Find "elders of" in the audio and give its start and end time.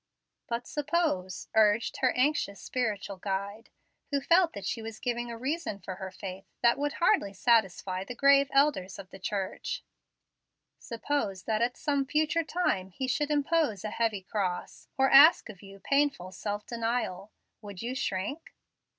8.51-9.11